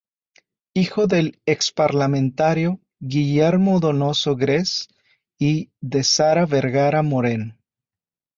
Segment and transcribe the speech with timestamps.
[0.75, 4.87] Hijo del ex parlamentario Guillermo Donoso Grez
[5.39, 7.55] y de Sara Vergara Moreno.